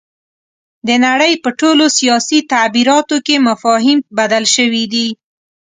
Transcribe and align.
د 0.87 0.89
نړۍ 1.05 1.33
په 1.43 1.49
ټولو 1.59 1.85
سیاسي 1.97 2.39
تعبیراتو 2.51 3.17
کې 3.25 3.43
مفاهیم 3.49 3.97
بدل 4.17 4.43
شوي 4.55 4.85
دي. 4.93 5.07